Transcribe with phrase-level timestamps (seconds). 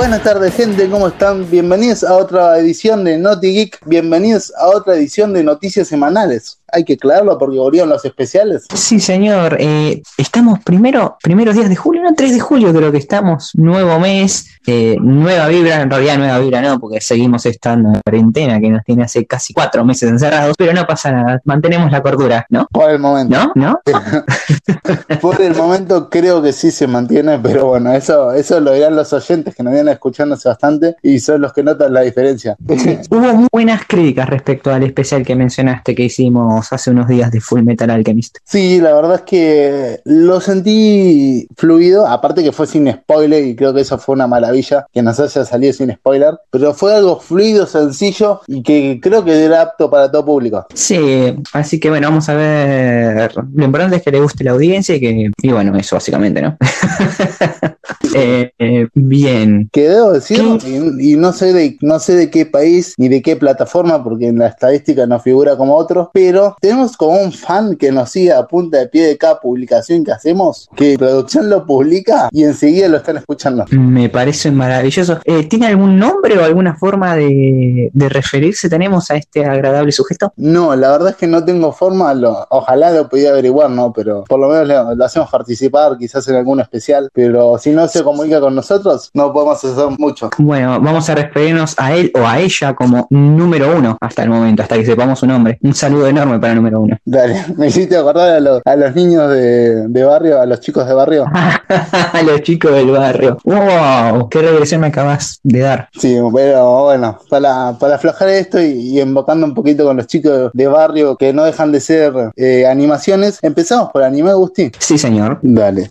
[0.00, 1.50] Buenas tardes, gente, ¿cómo están?
[1.50, 6.58] Bienvenidos a otra edición de Naughty Geek, bienvenidos a otra edición de Noticias Semanales.
[6.72, 8.66] Hay que aclararlo porque volvieron los especiales.
[8.74, 9.56] Sí, señor.
[9.60, 13.50] Eh, estamos primero, primeros días de julio, no 3 de julio, creo que estamos.
[13.54, 18.60] Nuevo mes, eh, nueva vibra, en realidad nueva vibra no, porque seguimos estando en cuarentena
[18.60, 22.46] que nos tiene hace casi cuatro meses encerrados, pero no pasa nada, mantenemos la cordura,
[22.50, 22.66] ¿no?
[22.70, 23.36] Por el momento.
[23.36, 23.52] ¿No?
[23.54, 23.80] ¿No?
[25.20, 29.12] Por el momento creo que sí se mantiene, pero bueno, eso, eso lo dirán los
[29.12, 32.56] oyentes que nos vienen escuchándose bastante y son los que notan la diferencia.
[33.10, 37.40] Hubo muy buenas críticas respecto al especial que mencionaste que hicimos hace unos días de
[37.40, 38.38] Full Metal Alchemist.
[38.44, 43.74] Sí, la verdad es que lo sentí fluido, aparte que fue sin spoiler y creo
[43.74, 47.66] que eso fue una maravilla que nos haya salido sin spoiler, pero fue algo fluido,
[47.66, 50.66] sencillo y que creo que era apto para todo público.
[50.74, 53.34] Sí, así que bueno, vamos a ver.
[53.34, 56.56] Lo importante es que le guste la audiencia y que, y bueno, eso básicamente, ¿no?
[58.14, 59.68] eh, eh, bien.
[59.72, 63.22] Que debo decir, y, y, no sé de no sé de qué país ni de
[63.22, 67.76] qué plataforma, porque en la estadística no figura como otro, pero tenemos como un fan
[67.76, 71.66] que nos sigue a punta de pie de cada publicación que hacemos, que producción lo
[71.66, 73.64] publica y enseguida lo están escuchando.
[73.70, 75.18] Me parece maravilloso.
[75.24, 80.32] Eh, ¿Tiene algún nombre o alguna forma de, de, referirse tenemos a este agradable sujeto?
[80.36, 83.92] No, la verdad es que no tengo forma, lo, ojalá lo pudiera averiguar, ¿no?
[83.92, 87.79] Pero por lo menos lo, lo hacemos participar, quizás en algún especial, pero si no
[87.88, 90.30] se comunica con nosotros, no podemos hacer mucho.
[90.38, 94.62] Bueno, vamos a referirnos a él o a ella como número uno hasta el momento,
[94.62, 95.58] hasta que sepamos su nombre.
[95.62, 96.96] Un saludo enorme para el número uno.
[97.04, 100.86] Dale, me hiciste acordar a los, a los niños de, de, barrio, a los chicos
[100.86, 101.26] de barrio.
[101.32, 103.38] a los chicos del barrio.
[103.44, 104.28] ¡Wow!
[104.28, 105.88] ¡Qué regresión me acabas de dar!
[105.92, 110.50] Sí, pero bueno, para, para aflojar esto y, y invocando un poquito con los chicos
[110.52, 114.72] de barrio que no dejan de ser eh, animaciones, empezamos por anime, Agustín.
[114.78, 115.38] Sí, señor.
[115.42, 115.90] Dale.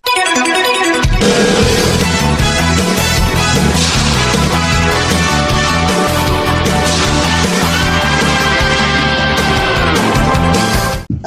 [1.21, 1.88] Thank you.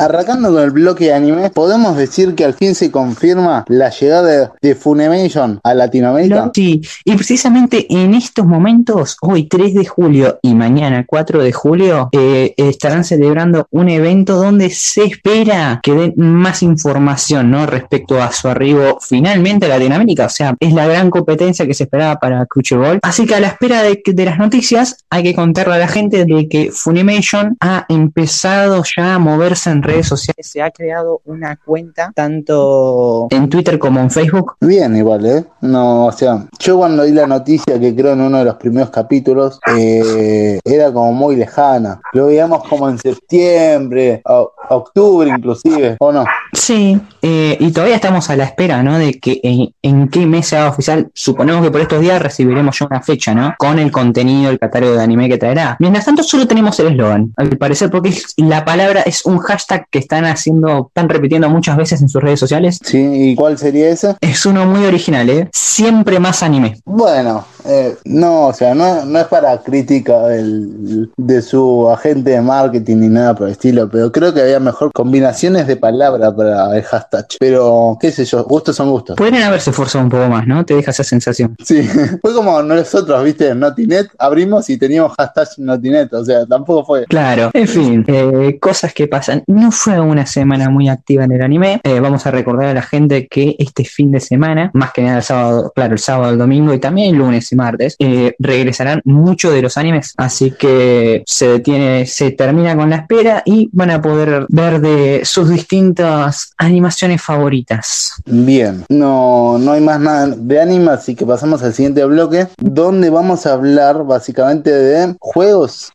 [0.03, 4.53] Arrancando con el bloque de anime, podemos decir que al fin se confirma la llegada
[4.61, 6.51] de Funimation a Latinoamérica.
[6.53, 12.09] Sí, y precisamente en estos momentos, hoy 3 de julio y mañana 4 de julio,
[12.11, 17.67] eh, estarán celebrando un evento donde se espera que den más información ¿no?
[17.67, 20.27] respecto a su arribo finalmente a Latinoamérica.
[20.27, 22.99] O sea, es la gran competencia que se esperaba para Crunchyroll.
[23.03, 26.25] Así que a la espera de, de las noticias, hay que contarle a la gente
[26.25, 31.57] de que Funimation ha empezado ya a moverse en redes sociales se ha creado una
[31.57, 34.57] cuenta tanto en Twitter como en Facebook.
[34.61, 35.45] Bien, igual, ¿eh?
[35.61, 38.91] No, o sea, yo cuando vi la noticia que creo en uno de los primeros
[38.91, 42.01] capítulos, eh, era como muy lejana.
[42.13, 44.23] Lo veíamos como en septiembre,
[44.69, 46.25] octubre inclusive, ¿o no?
[46.53, 48.99] Sí, eh, y todavía estamos a la espera, ¿no?
[48.99, 51.11] De que en, en qué mes se haga oficial.
[51.15, 53.55] Suponemos que por estos días recibiremos ya una fecha, ¿no?
[53.59, 55.77] Con el contenido, el catálogo de anime que traerá.
[55.79, 59.99] Mientras tanto, solo tenemos el eslogan, al parecer, porque la palabra es un hashtag que
[59.99, 62.79] están haciendo, están repitiendo muchas veces en sus redes sociales.
[62.85, 64.17] Sí, ¿y cuál sería ese?
[64.21, 65.49] Es uno muy original, ¿eh?
[65.53, 66.81] Siempre más anime.
[66.85, 72.41] Bueno, eh, no, o sea, no, no es para crítica del, de su agente de
[72.41, 76.77] marketing ni nada por el estilo, pero creo que había mejor combinaciones de palabras para
[76.77, 77.27] el hashtag.
[77.39, 79.17] Pero, qué sé yo, gustos son gustos.
[79.17, 80.65] Pueden haberse esforzado un poco más, ¿no?
[80.65, 81.57] Te deja esa sensación.
[81.65, 81.83] Sí,
[82.23, 87.05] fue como nosotros, viste, Notinet abrimos y teníamos hashtag Notinet, o sea, tampoco fue.
[87.07, 89.43] Claro, en fin, eh, cosas que pasan.
[89.47, 91.81] No fue una semana muy activa en el anime.
[91.83, 95.19] Eh, vamos a recordar a la gente que este fin de semana, más que nada
[95.19, 99.53] el sábado, claro, el sábado, el domingo y también lunes y martes, eh, regresarán muchos
[99.53, 100.15] de los animes.
[100.17, 105.23] Así que se detiene, se termina con la espera y van a poder ver de
[105.25, 108.13] sus distintas animaciones favoritas.
[108.27, 113.11] Bien, no, no hay más nada de anime, así que pasamos al siguiente bloque, donde
[113.11, 115.93] vamos a hablar básicamente de juegos.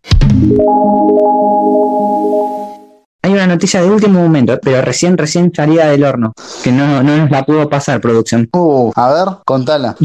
[3.28, 6.32] Hay una noticia de último momento, pero recién, recién salida del horno,
[6.64, 8.48] que no, no nos la pudo pasar producción.
[8.54, 9.98] Uh, a ver, contala.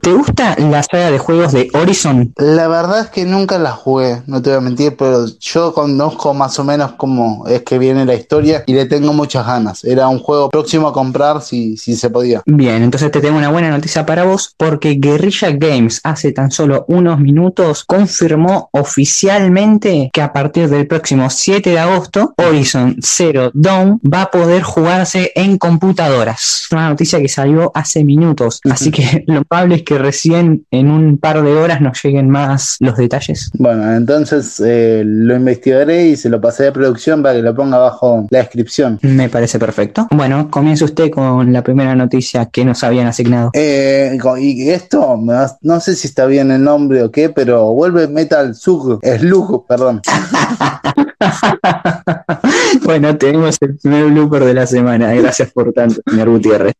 [0.00, 2.32] ¿Te gusta la saga de juegos de Horizon?
[2.36, 6.32] La verdad es que nunca la jugué, no te voy a mentir, pero yo conozco
[6.34, 9.82] más o menos cómo es que viene la historia y le tengo muchas ganas.
[9.82, 12.42] Era un juego próximo a comprar si, si se podía.
[12.46, 16.84] Bien, entonces te tengo una buena noticia para vos, porque Guerrilla Games hace tan solo
[16.86, 23.50] unos minutos confirmó oficialmente que a partir del próximo 7 de agosto, Horizon Horizon Zero
[23.54, 26.66] Dawn va a poder jugarse en computadoras.
[26.70, 31.18] Una noticia que salió hace minutos, así que lo probable es que recién en un
[31.18, 33.50] par de horas nos lleguen más los detalles.
[33.54, 37.78] Bueno, entonces eh, lo investigaré y se lo pasé de producción para que lo ponga
[37.78, 38.98] abajo la descripción.
[39.02, 40.06] Me parece perfecto.
[40.10, 43.50] Bueno, comience usted con la primera noticia que nos habían asignado.
[43.54, 45.18] Eh, y esto,
[45.62, 50.02] no sé si está bien el nombre o qué, pero vuelve Metal Slug, Slug, perdón.
[52.82, 55.12] bueno, tenemos el primer blooper de la semana.
[55.14, 56.74] Gracias por tanto, señor Gutiérrez.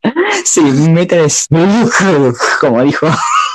[0.44, 3.06] Sí, Metal Slug, como dijo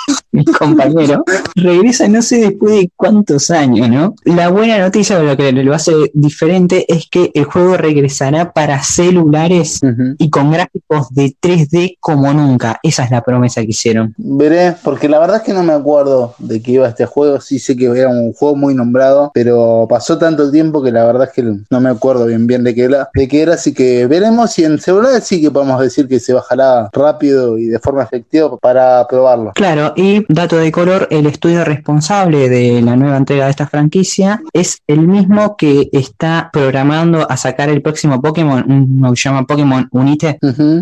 [0.31, 1.23] mi compañero,
[1.55, 4.15] regresa no sé después de cuántos años, ¿no?
[4.25, 9.81] La buena noticia, lo que lo hace diferente, es que el juego regresará para celulares
[10.17, 12.79] y con gráficos de 3D como nunca.
[12.83, 14.13] Esa es la promesa que hicieron.
[14.17, 17.39] Veré, porque la verdad es que no me acuerdo de qué iba este juego.
[17.39, 21.27] Sí sé que era un juego muy nombrado, pero pasó tanto tiempo que la verdad
[21.27, 23.09] es que no me acuerdo bien bien de qué era.
[23.13, 26.33] De qué era así que veremos si en celulares sí que podemos decir que se
[26.33, 29.51] bajará rápido y de forma efectiva para probarlo.
[29.55, 34.41] Claro, y dato de color, el estudio responsable de la nueva entrega de esta franquicia
[34.53, 39.45] es el mismo que está programando a sacar el próximo Pokémon, uno que se llama
[39.45, 40.39] Pokémon Unite.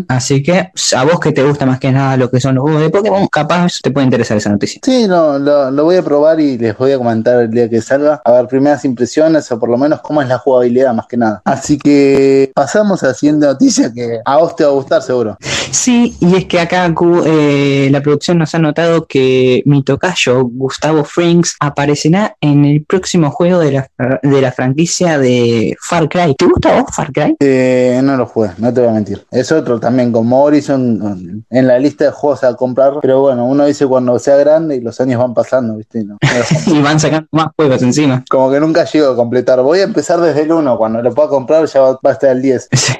[0.08, 2.82] Así que a vos que te gusta más que nada lo que son los juegos
[2.82, 4.80] de Pokémon, capaz te puede interesar esa noticia.
[4.84, 8.20] Sí, no, lo, voy a probar y les voy a comentar el día que salga.
[8.24, 11.42] A ver, primeras impresiones o por lo menos cómo es la jugabilidad más que nada.
[11.44, 15.36] Así que pasamos a la siguiente noticia que a vos te va a gustar seguro.
[15.70, 16.92] Sí, y es que acá
[17.26, 23.30] eh, la producción nos ha notado que mi tocayo, Gustavo Frings, aparecerá en el próximo
[23.30, 23.90] juego de la,
[24.22, 26.34] de la franquicia de Far Cry.
[26.36, 27.36] ¿Te gusta vos Far Cry?
[27.40, 29.24] Eh, no lo jugué, no te voy a mentir.
[29.30, 33.64] Es otro también como Horizon en la lista de juegos a comprar, pero bueno, uno
[33.66, 36.04] dice cuando sea grande y los años van pasando, ¿viste?
[36.66, 38.24] y van sacando más juegos encima.
[38.28, 39.62] Como que nunca llego a completar.
[39.62, 42.42] Voy a empezar desde el 1, cuando lo pueda comprar ya va, a estar el
[42.42, 42.68] 10.
[42.82, 42.94] Sí.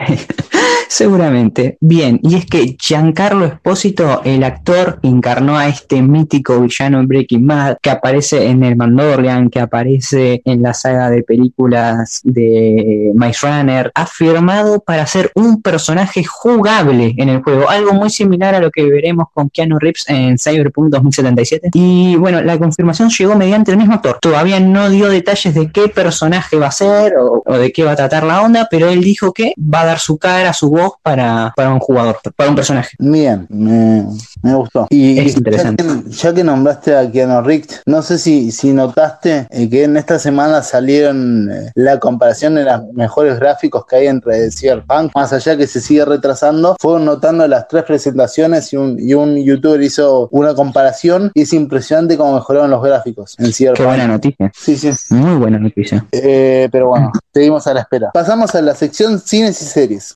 [0.94, 1.78] Seguramente.
[1.80, 7.46] Bien, y es que Giancarlo Espósito, el actor encarnó a este mítico villano en Breaking
[7.46, 13.46] Bad, que aparece en el Mandalorian, que aparece en la saga de películas de Mice
[13.46, 18.60] Runner, ha firmado para ser un personaje jugable en el juego, algo muy similar a
[18.60, 21.70] lo que veremos con Keanu Reeves en Cyberpunk 2077.
[21.72, 24.18] Y bueno, la confirmación llegó mediante el mismo actor.
[24.20, 27.92] Todavía no dio detalles de qué personaje va a ser o, o de qué va
[27.92, 30.81] a tratar la onda, pero él dijo que va a dar su cara, su voz
[31.02, 32.90] para, un jugador, para un personaje.
[32.99, 34.87] Bien, me, gustó.
[34.90, 35.84] Y es interesante.
[36.11, 40.19] Ya que, nombraste a Keanu Reeves, no sé si, si notaste eh, que en esta
[40.19, 45.56] semana salieron eh, la comparación de los mejores gráficos que hay entre Cyberpunk, más allá
[45.56, 50.29] que se sigue retrasando, fueron notando las tres presentaciones y un, y un youtuber hizo
[50.31, 53.79] una comparación y es impresionante cómo mejoraron los gráficos en Cyberpunk.
[53.79, 54.52] Qué buena noticia.
[54.55, 54.90] Sí, sí.
[55.11, 56.05] Muy buena noticia.
[56.12, 58.11] Eh, pero bueno, seguimos a la espera.
[58.12, 60.14] Pasamos a la sección cines y series.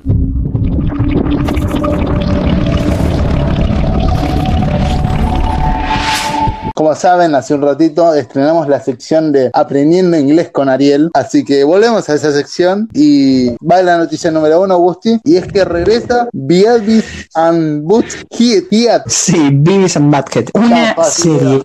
[6.74, 11.64] Como saben, hace un ratito estrenamos la sección de Aprendiendo Inglés con Ariel, así que
[11.64, 16.28] volvemos a esa sección y va la noticia número uno, Gusti, y es que regresa
[16.32, 19.02] Beavis and Butthead.
[19.06, 20.48] Sí, Beavis and Butthead.
[20.54, 21.62] Una serie.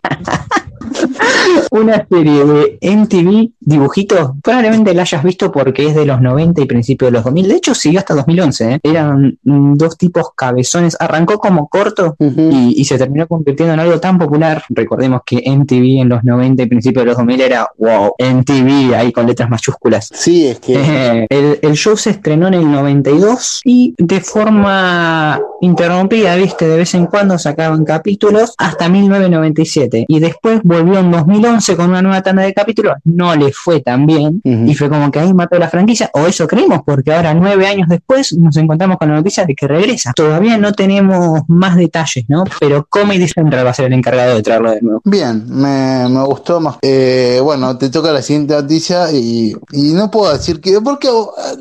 [1.71, 6.65] Una serie de MTV dibujitos, probablemente la hayas visto porque es de los 90 y
[6.65, 7.47] principios de los 2000.
[7.47, 8.71] De hecho, siguió hasta 2011.
[8.73, 8.79] ¿eh?
[8.83, 10.97] Eran dos tipos cabezones.
[10.99, 14.63] Arrancó como corto y, se terminó convirtiendo en algo tan popular.
[14.69, 19.11] Recordemos que MTV en los 90 y principios de los 2000 era wow, MTV ahí
[19.11, 20.09] con letras mayúsculas.
[20.13, 21.27] Sí, es que.
[21.29, 26.93] el, el show se estrenó en el 92 y de forma interrumpida, viste, de vez
[26.95, 30.05] en cuando sacaban capítulos hasta 1997.
[30.07, 34.05] Y después volvió en 2011 con una nueva tanda de capítulos, no le fue tan
[34.05, 37.67] bien y fue como que ahí mató la franquicia, o eso creemos, porque ahora nueve
[37.67, 40.13] años después nos encontramos con la noticia de que regresa.
[40.15, 42.43] Todavía no tenemos más detalles, ¿no?
[42.59, 45.01] Pero Comedy Central va a ser el encargado de traerlo de nuevo.
[45.03, 46.77] Bien, me, gustó más.
[46.81, 51.09] Eh, bueno, te toca la siguiente noticia y, no puedo decir que, porque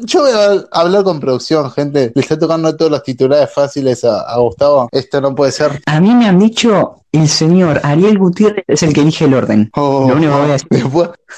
[0.05, 4.37] yo voy a hablar con producción, gente, le está tocando todos los titulares fáciles a
[4.39, 5.81] Gustavo, esto no puede ser.
[5.87, 9.71] A mí me han dicho el señor Ariel Gutiérrez es el que elige el orden.
[9.75, 10.69] Oh, lo único que voy a decir.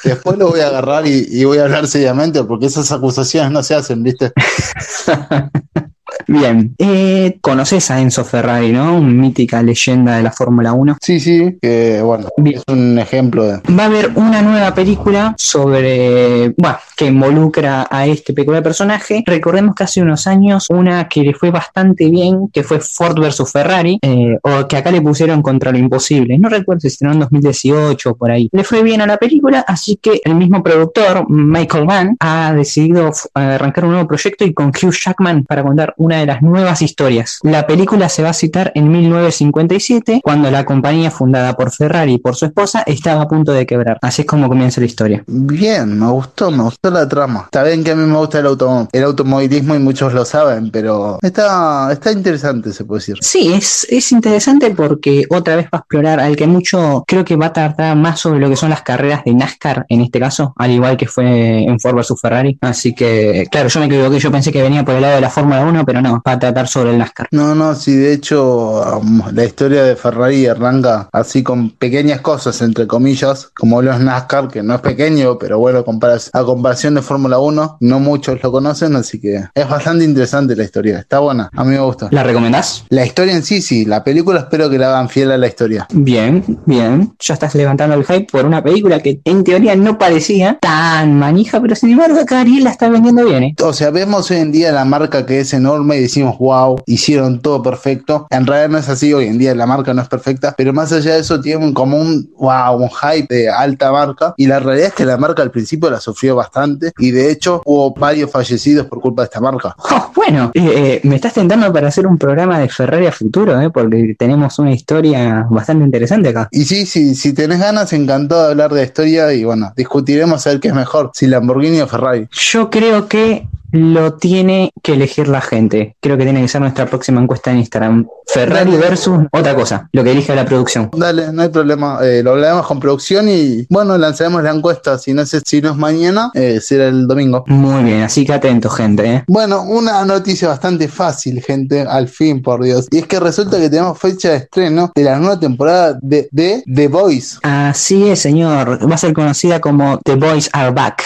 [0.04, 3.74] Después, lo voy a agarrar y, voy a hablar seriamente porque esas acusaciones no se
[3.74, 4.32] hacen, ¿viste?
[6.26, 8.97] Bien, eh, conoces a Enzo Ferrari, ¿no?
[8.97, 10.97] Un mítica leyenda de la Fórmula 1.
[11.00, 13.61] Sí, sí, que bueno, es un ejemplo de...
[13.73, 19.23] Va a haber una nueva película sobre, bueno, que involucra a este peculiar personaje.
[19.26, 23.50] Recordemos que hace unos años una que le fue bastante bien, que fue Ford versus
[23.50, 26.38] Ferrari, eh, o que acá le pusieron contra lo imposible.
[26.38, 28.49] No recuerdo si estrenó en 2018 o por ahí.
[28.52, 33.11] Le fue bien a la película, así que el mismo productor, Michael Mann, ha decidido
[33.35, 37.38] arrancar un nuevo proyecto y con Hugh Jackman para contar una de las nuevas historias.
[37.42, 42.19] La película se va a citar en 1957, cuando la compañía fundada por Ferrari y
[42.19, 43.99] por su esposa estaba a punto de quebrar.
[44.02, 45.25] Así es como comienza la historia.
[45.26, 47.42] Bien, me gustó, me gustó la trama.
[47.45, 50.71] Está bien que a mí me gusta el, auto, el automovilismo y muchos lo saben,
[50.71, 53.16] pero está, está interesante, se puede decir.
[53.21, 57.37] Sí, es, es interesante porque otra vez va a explorar al que mucho creo que
[57.37, 60.52] va a tratar más sobre lo que son las carreras de NASCAR en este caso,
[60.57, 62.59] al igual que fue en Ford vs Ferrari.
[62.61, 65.31] Así que, claro, yo me equivoqué, yo pensé que venía por el lado de la
[65.31, 67.28] Fórmula 1, pero no, va a tratar sobre el NASCAR.
[67.30, 72.61] No, no, sí, de hecho, um, la historia de Ferrari arranca así con pequeñas cosas,
[72.62, 77.38] entre comillas, como los NASCAR, que no es pequeño, pero bueno, a comparación de Fórmula
[77.38, 81.64] 1, no muchos lo conocen, así que es bastante interesante la historia, está buena, a
[81.64, 82.08] mí me gusta.
[82.11, 82.84] ¿La recomendás?
[82.88, 85.87] La historia en sí, sí, la película espero que la hagan fiel a la historia.
[85.92, 90.58] Bien, bien, ya estás levantando el hype por una película que en teoría no parecía
[90.61, 93.42] tan manija, pero sin embargo acá Ariel la está vendiendo bien.
[93.42, 93.54] ¿eh?
[93.62, 97.40] O sea, vemos hoy en día la marca que es enorme y decimos, wow, hicieron
[97.40, 98.26] todo perfecto.
[98.30, 100.92] En realidad no es así, hoy en día la marca no es perfecta, pero más
[100.92, 104.88] allá de eso tienen como un, wow, un hype de alta marca y la realidad
[104.88, 108.86] es que la marca al principio la sufrió bastante y de hecho hubo varios fallecidos
[108.86, 109.74] por culpa de esta marca.
[109.78, 113.60] Oh, bueno, eh, eh, me estás tentando para hacer un programa de Ferrari a futuro,
[113.60, 113.70] ¿eh?
[113.70, 116.48] porque tenemos una historia bastante interesante acá.
[116.50, 120.50] Y sí, sí, si tenés ganas, encantado de hablar de historia y bueno, discutiremos a
[120.50, 122.28] ver qué es mejor, si Lamborghini o Ferrari.
[122.32, 125.96] Yo creo que lo tiene que elegir la gente.
[126.00, 128.06] Creo que tiene que ser nuestra próxima encuesta en Instagram.
[128.26, 130.90] Ferrari versus otra cosa, lo que elige la producción.
[130.96, 131.98] Dale, no hay problema.
[132.02, 134.98] Eh, lo hablaremos con producción y bueno, lanzaremos la encuesta.
[134.98, 137.44] Si no, es, si no es mañana, eh, será el domingo.
[137.48, 139.04] Muy bien, así que atentos, gente.
[139.04, 139.24] ¿eh?
[139.26, 142.86] Bueno, una noticia bastante fácil, gente, al fin, por Dios.
[142.90, 146.62] Y es que resulta que tenemos fecha de estreno de la nueva temporada de, de
[146.72, 147.38] The Boys.
[147.42, 148.90] Así es, señor.
[148.90, 151.02] Va a ser conocida como The Boys Are Back.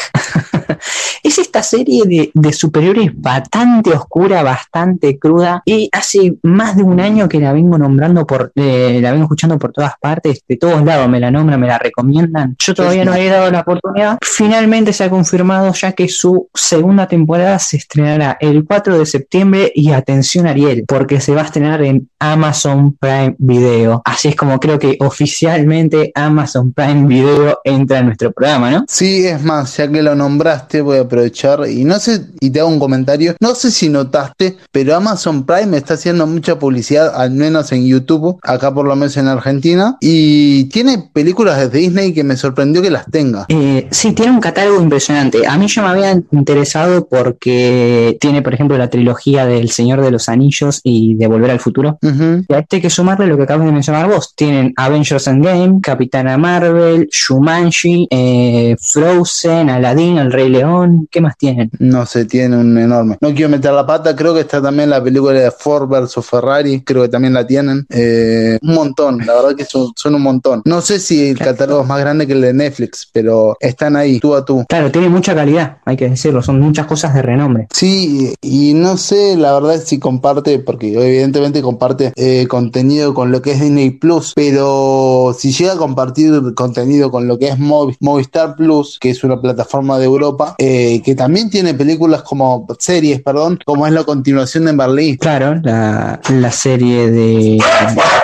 [1.23, 5.63] es esta serie de, de superiores bastante oscura, bastante cruda.
[5.65, 9.59] Y hace más de un año que la vengo nombrando por, eh, la vengo escuchando
[9.59, 12.57] por todas partes, de todos lados me la nombran, me la recomiendan.
[12.59, 14.19] Yo todavía no he dado la oportunidad.
[14.23, 19.73] Finalmente se ha confirmado ya que su segunda temporada se estrenará el 4 de septiembre
[19.75, 24.03] y atención Ariel, porque se va a estrenar en Amazon Prime Video.
[24.05, 28.85] Así es como creo que oficialmente Amazon Prime Video entra en nuestro programa, ¿no?
[28.89, 32.61] Sí, es más, ya que lo nombraste, voy a aprovechar y no sé, y te
[32.61, 37.31] hago un comentario, no sé si notaste, pero Amazon Prime está haciendo mucha publicidad, al
[37.31, 42.25] menos en YouTube, acá por lo menos en Argentina, y tiene películas de Disney que
[42.25, 43.47] me sorprendió que las tenga.
[43.49, 45.47] Eh, sí, tiene un catálogo impresionante.
[45.47, 50.11] A mí yo me había interesado porque tiene, por ejemplo, la trilogía del Señor de
[50.11, 51.99] los Anillos y de Volver al Futuro.
[52.03, 54.35] Y a este hay que sumarle lo que acabas de mencionar vos.
[54.35, 61.09] Tienen Avengers Endgame, Capitana Marvel, Shumanji, eh, Frozen, Aladdin, El Rey León.
[61.11, 61.71] ¿Qué más tienen?
[61.79, 63.17] No sé, tiene un enorme.
[63.21, 66.83] No quiero meter la pata, creo que está también la película de Ford vs Ferrari,
[66.83, 67.87] creo que también la tienen.
[67.91, 70.63] Eh, un montón, la verdad que son, un montón.
[70.65, 74.19] No sé si el catálogo es más grande que el de Netflix, pero están ahí,
[74.21, 74.65] tú a tú.
[74.69, 77.69] Claro, tiene mucha calidad, hay que decirlo, son muchas cosas de renombre.
[77.73, 83.43] Sí, y no sé, la verdad, si comparte, porque evidentemente comparte eh, contenido con lo
[83.43, 88.57] que es Disney Plus, pero si llega a compartir contenido con lo que es Movistar
[88.57, 93.59] Plus, que es una plataforma de Europa, eh, que también tiene películas como series, perdón,
[93.65, 95.17] como es la continuación de Berlín.
[95.17, 97.59] Claro, la, la serie de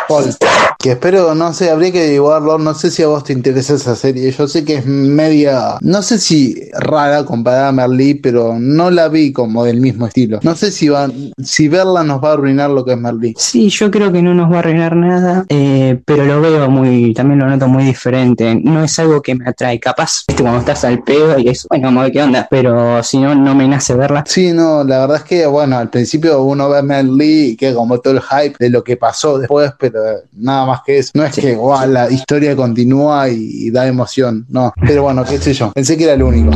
[0.09, 0.25] Paul.
[0.83, 2.59] Que espero, no sé, habría que averiguarlo.
[2.59, 4.33] No sé si a vos te interesa esa serie.
[4.33, 9.07] Yo sé que es media, no sé si rara comparada a Merlí, pero no la
[9.07, 10.41] vi como del mismo estilo.
[10.43, 11.09] No sé si va,
[11.41, 13.33] si verla nos va a arruinar lo que es Merlí.
[13.39, 17.15] Sí, yo creo que no nos va a arruinar nada, eh, pero lo veo muy,
[17.15, 18.53] también lo noto muy diferente.
[18.57, 19.79] No es algo que me atrae.
[19.79, 23.01] Capaz, este, cuando estás al pedo y eso, bueno, vamos a ver qué onda, pero
[23.05, 24.25] si no, no me nace verla.
[24.27, 27.73] Sí, no, la verdad es que, bueno, al principio uno ve a Merlí y que
[27.73, 30.01] como todo el hype de lo que pasó después, pero
[30.33, 31.11] nada más que eso.
[31.14, 34.73] No es que la historia continúa y, da emoción, no.
[34.87, 36.50] Pero bueno, qué sé yo, pensé que era el único.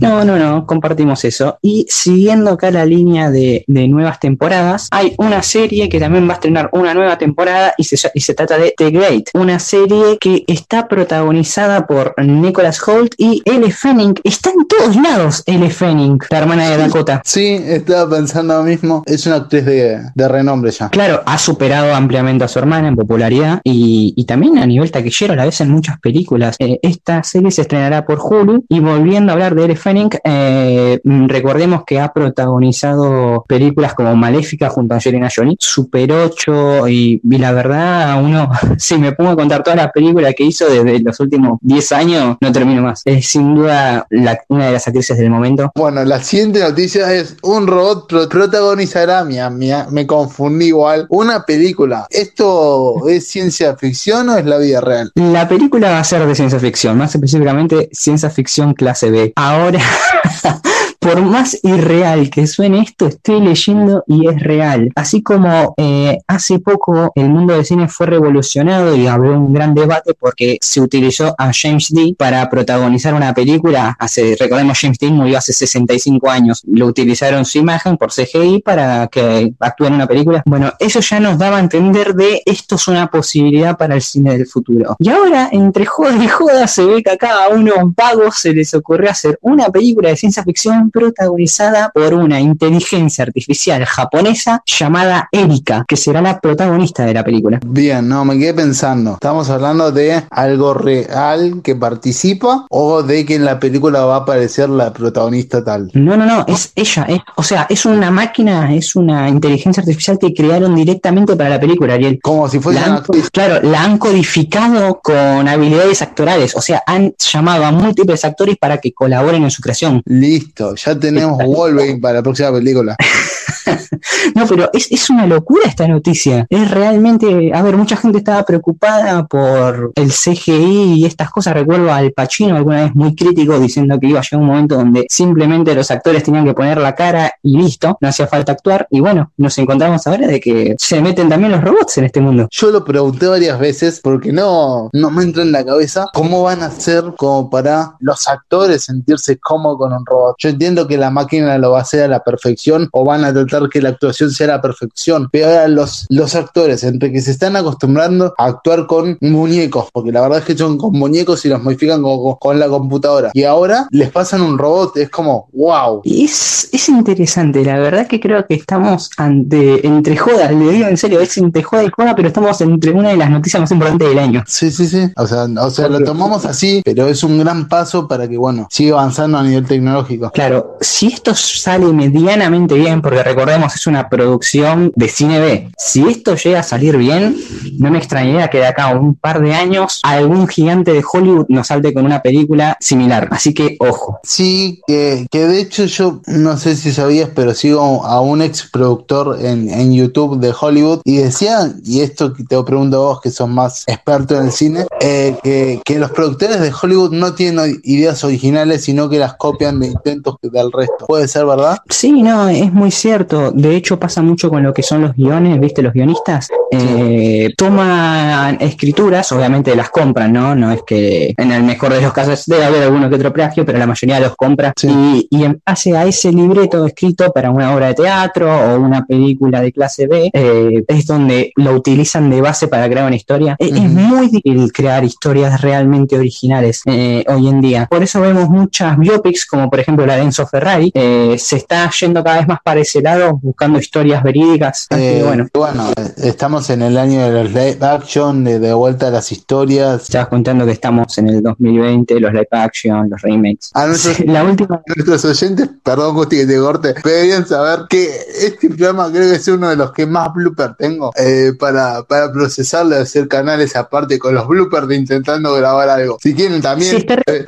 [0.00, 1.58] No, no, no, compartimos eso.
[1.60, 6.34] Y siguiendo acá la línea de, nuevas temporadas, hay una serie que también va a
[6.34, 10.44] estrenar una nueva temporada y se, y se trata de The Great, una serie que
[10.46, 14.14] está protagonizada por Nicholas Holt y Elle Fanning.
[14.24, 17.22] Está en todos lados Elle Fanning, la hermana de Dakota.
[17.24, 19.02] Sí, estaba pensando lo mismo.
[19.06, 20.88] Es una actriz de, de renombre ya.
[20.90, 23.17] Claro, ha superado ampliamente a su hermana en popularidad
[23.64, 26.56] y, también a nivel taquillero a la vez en muchas películas.
[26.58, 31.00] Eh, esta serie se estrenará por Hulu y volviendo a hablar de Eric Fanning, eh,
[31.04, 37.52] recordemos que ha protagonizado películas como Maléfica junto a Angelina Jolie, Super 8 y, la
[37.52, 41.58] verdad, uno, si me pongo a contar todas las películas que hizo desde los últimos
[41.62, 43.02] 10 años, no termino más.
[43.04, 44.06] Es sin duda
[44.48, 45.70] una de las actrices del momento.
[45.74, 51.44] Bueno, la siguiente noticia es un robot pro- protagonizará, mira, mira, me confundí igual, una
[51.44, 52.06] película.
[52.10, 55.10] ¿Esto es ciencia ficción o es la vida real?
[55.14, 59.32] La película va a ser de ciencia ficción, más específicamente ciencia ficción clase B.
[59.36, 59.80] Ahora,
[61.08, 64.90] por más irreal que suene esto, estoy leyendo y es real.
[64.94, 69.74] Así como eh, hace poco el mundo del cine fue revolucionado y habló un gran
[69.74, 73.96] debate porque se utilizó a James Dean para protagonizar una película.
[74.38, 76.62] Recordemos, James Dean murió hace 65 años.
[76.66, 80.42] Lo utilizaron su imagen por CGI para que actúe en una película.
[80.44, 84.36] Bueno, eso ya nos daba a entender de esto es una posibilidad para el cine
[84.36, 84.96] del futuro.
[84.98, 88.74] Y ahora, entre joda y joda, se ve que a cada uno vago se les
[88.74, 95.84] ocurrió hacer una película de ciencia ficción protagonizada por una inteligencia artificial japonesa llamada Erika,
[95.86, 97.60] que será la protagonista de la película.
[97.64, 99.12] Bien, no, me quedé pensando.
[99.14, 104.18] ¿Estamos hablando de algo real que participa o de que en la película va a
[104.20, 105.90] aparecer la protagonista tal?
[105.94, 110.18] No, no, no, es ella, es, o sea, es una máquina, es una inteligencia artificial
[110.18, 112.18] que crearon directamente para la película, Ariel.
[112.22, 113.30] Como si fuese La una han- actriz.
[113.30, 118.78] claro, la han codificado con habilidades actorales, o sea, han llamado a múltiples actores para
[118.78, 120.02] que colaboren en su creación.
[120.06, 122.96] Listo, ya tenemos Wolverine para la próxima película.
[124.34, 126.46] No, pero es, es una locura esta noticia.
[126.48, 131.54] Es realmente, a ver, mucha gente estaba preocupada por el CGI y estas cosas.
[131.54, 135.06] Recuerdo al Pacino alguna vez muy crítico diciendo que iba a llegar un momento donde
[135.08, 138.86] simplemente los actores tenían que poner la cara y listo, no hacía falta actuar.
[138.90, 142.48] Y bueno, nos encontramos ahora de que se meten también los robots en este mundo.
[142.50, 146.62] Yo lo pregunté varias veces porque no, no me entra en la cabeza cómo van
[146.62, 150.36] a hacer como para los actores sentirse cómodos con un robot.
[150.38, 153.32] Yo entiendo que la máquina lo va a hacer a la perfección o van a
[153.32, 157.30] tratar que la actuación sea la perfección, pero ahora los, los actores, entre que se
[157.30, 161.48] están acostumbrando a actuar con muñecos, porque la verdad es que son con muñecos y
[161.48, 165.48] los modifican con, con- con la computadora, y ahora les pasan un robot, es como,
[165.52, 166.02] wow.
[166.04, 170.86] Y es, es interesante, la verdad que creo que estamos ante, entre jodas, le digo
[170.86, 173.70] en serio, es entre joda y joda, pero estamos entre una de las noticias más
[173.70, 174.44] importantes del año.
[174.46, 175.10] Sí, sí, sí.
[175.16, 178.66] O sea, o sea, lo tomamos así, pero es un gran paso para que, bueno,
[178.70, 180.30] siga avanzando a nivel tecnológico.
[180.30, 186.06] Claro, si esto sale medianamente bien, porque recordemos es una producción de cine B, si
[186.06, 187.36] esto llega a salir bien,
[187.78, 191.46] no me extrañaría que de acá a un par de años algún gigante de Hollywood
[191.48, 193.28] nos salte con una película similar.
[193.30, 194.20] Así que ojo.
[194.22, 198.68] Sí, que, que de hecho yo no sé si sabías, pero sigo a un ex
[198.70, 203.30] productor en, en YouTube de Hollywood y decía, y esto te pregunto a vos que
[203.30, 207.80] sos más experto en el cine, eh, que, que los productores de Hollywood no tienen
[207.84, 211.06] ideas originales, sino que las copian de intentos del resto.
[211.06, 211.78] ¿Puede ser verdad?
[211.88, 213.37] Sí, no, es muy cierto.
[213.52, 215.82] De hecho pasa mucho con lo que son los guiones, ¿viste?
[215.82, 220.54] Los guionistas eh, toman escrituras, obviamente las compran, ¿no?
[220.54, 223.64] No es que en el mejor de los casos debe haber alguno que otro plagio,
[223.64, 225.26] pero la mayoría los compra Sí.
[225.30, 229.04] y, y en base a ese libreto escrito para una obra de teatro o una
[229.06, 233.56] película de clase B, eh, es donde lo utilizan de base para crear una historia.
[233.58, 237.86] E- Es, muy difícil crear historias realmente originales eh, hoy en día.
[237.90, 242.22] Por eso vemos muchas biopics, como por ejemplo la de Enzo Ferrari, se está yendo
[242.22, 244.86] cada vez más para ese lado, buscando historias verídicas.
[244.90, 249.10] Eh, bueno, bueno, estamos en el año de los live action, de, de vuelta a
[249.10, 250.02] las historias.
[250.02, 253.70] estabas contando que estamos en el 2020, los live action, los remakes.
[253.74, 258.08] A nuestros, La última nuestros oyentes, perdón Gusti que te corte, deberían saber que
[258.42, 262.32] este programa creo que es uno de los que más bloopers tengo eh, para, para
[262.32, 266.18] procesarlo, hacer canales aparte con los bloopers de intentando grabar algo.
[266.20, 266.96] Si quieren también...
[266.96, 267.44] está eh,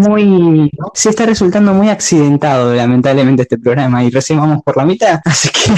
[0.00, 5.11] muy, sí está resultando muy accidentado, lamentablemente, este programa, y recién vamos por la mitad,
[5.24, 5.72] así que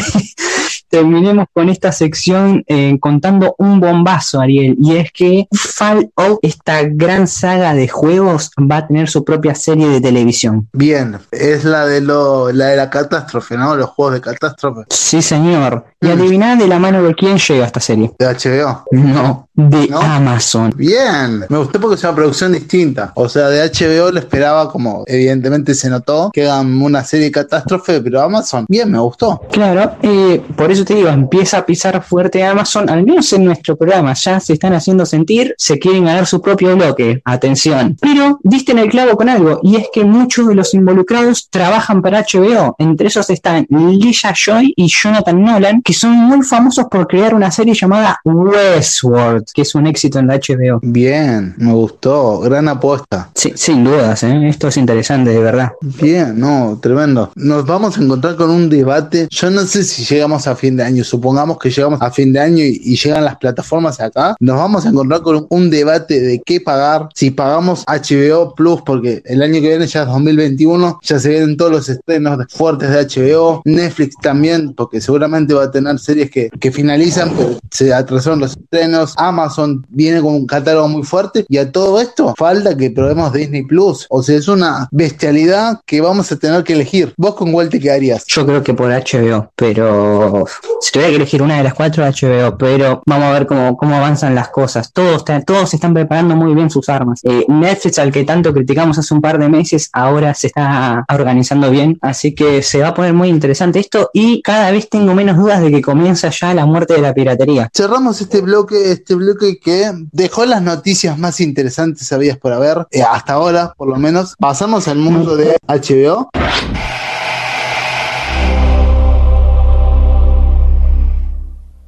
[0.99, 7.27] terminemos con esta sección eh, contando un bombazo, Ariel, y es que Fallout, esta gran
[7.27, 10.69] saga de juegos, va a tener su propia serie de televisión.
[10.73, 13.75] bien, es la de lo, la de la catástrofe, ¿no?
[13.75, 15.85] Los juegos de catástrofe Sí, señor.
[16.01, 16.11] Y Mm.
[16.13, 18.13] adiviná de la mano de quién llega esta serie.
[18.19, 18.85] de HBO.
[18.93, 20.01] No, de ¿No?
[20.01, 20.73] Amazon.
[20.77, 23.11] Bien, me gustó porque es una producción distinta.
[23.17, 27.33] O sea, de HBO lo esperaba como evidentemente se notó que hagan una serie de
[27.33, 29.41] catástrofe, pero Amazon, bien, me gustó.
[29.51, 33.45] Claro, eh, por eso eso te digo, empieza a pisar fuerte Amazon, al menos en
[33.45, 37.97] nuestro programa, ya se están haciendo sentir, se quieren ganar su propio bloque, atención.
[38.01, 42.03] Pero diste en el clavo con algo, y es que muchos de los involucrados trabajan
[42.03, 47.07] para HBO, entre esos están Lisa Joy y Jonathan Nolan, que son muy famosos por
[47.07, 50.81] crear una serie llamada Westworld, que es un éxito en la HBO.
[50.83, 53.31] Bien, me gustó, gran apuesta.
[53.35, 54.49] Sí, sin dudas, ¿eh?
[54.49, 55.73] esto es interesante, de verdad.
[55.81, 57.31] Bien, no, tremendo.
[57.37, 59.29] Nos vamos a encontrar con un debate.
[59.31, 62.41] Yo no sé si llegamos a fin de año, supongamos que llegamos a fin de
[62.41, 64.35] año y, llegan las plataformas acá.
[64.41, 67.11] Nos vamos a encontrar con un debate de qué pagar.
[67.15, 71.59] Si pagamos HBO Plus, porque el año que viene ya es 2021, ya se vienen
[71.59, 73.61] todos los estrenos fuertes de HBO.
[73.67, 78.53] Netflix también, porque seguramente va a tener series que, que finalizan, pero se atrasaron los
[78.53, 79.13] estrenos.
[79.19, 81.45] Amazon viene con un catálogo muy fuerte.
[81.47, 84.07] Y a todo esto falta que probemos Disney Plus.
[84.09, 87.13] O sea, es una bestialidad que vamos a tener que elegir.
[87.19, 88.25] ¿Vos con cuál te quedarías?
[88.29, 90.47] Yo creo que por HBO, pero
[90.81, 93.97] si tuviera que elegir una de las cuatro, HBO, pero vamos a ver cómo, cómo
[93.97, 94.93] avanzan las cosas.
[94.93, 97.21] Todos, todos están preparando muy bien sus armas.
[97.25, 101.71] Eh, Netflix, al que tanto criticamos hace un par de meses, ahora se está organizando
[101.71, 105.37] bien, así que se va a poner muy interesante esto y cada vez tengo menos
[105.37, 107.71] dudas de que comienza ya la muerte de la piratería.
[107.75, 113.03] Cerramos este bloque, este bloque que dejó las noticias más interesantes habidas por haber, eh,
[113.03, 114.35] hasta ahora por lo menos.
[114.39, 116.31] Pasamos al mundo de HBO.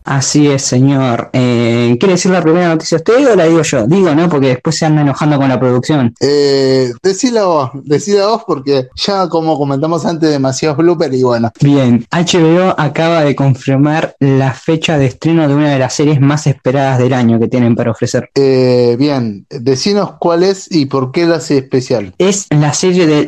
[0.06, 1.30] Así es, señor.
[1.32, 3.86] Eh, ¿Quiere decir la primera noticia usted o la digo yo?
[3.88, 4.28] Digo, ¿no?
[4.28, 6.14] Porque después se anda enojando con la producción.
[6.20, 11.50] Eh, decila vos, decila vos porque ya como comentamos antes demasiados bloopers y bueno.
[11.60, 16.46] Bien, HBO acaba de confirmar la fecha de estreno de una de las series más
[16.46, 18.30] esperadas del año que tienen para ofrecer.
[18.36, 22.14] Eh, bien, decinos cuál es y por qué la hace especial.
[22.18, 23.26] Es la serie de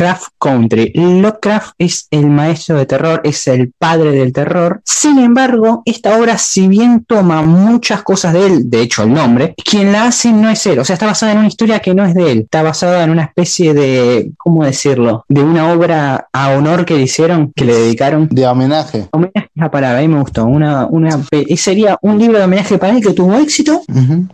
[0.00, 0.92] Lovecraft Country.
[0.94, 4.80] Lovecraft es el maestro de terror, es el padre del terror.
[4.84, 9.54] Sin embargo, esta obra, si bien toma muchas cosas de él, de hecho el nombre,
[9.62, 10.78] quien la hace no es él.
[10.78, 12.38] O sea, está basada en una historia que no es de él.
[12.40, 15.24] Está basada en una especie de, ¿cómo decirlo?
[15.28, 18.28] De una obra a honor que le hicieron, que le dedicaron.
[18.30, 19.08] De homenaje.
[19.10, 20.46] Homenaje es la palabra, a mí me gustó.
[20.46, 21.20] Una, una,
[21.56, 23.82] sería un libro de homenaje para él que tuvo éxito